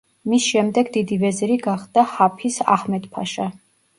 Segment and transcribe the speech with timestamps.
[0.31, 3.49] მის შემდეგ დიდი ვეზირი გახდა ჰაფიზ აჰმედ-ფაშა.